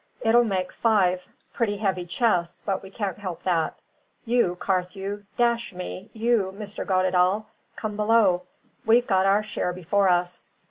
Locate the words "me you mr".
5.73-6.83